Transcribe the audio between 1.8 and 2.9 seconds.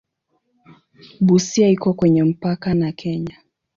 kwenye mpaka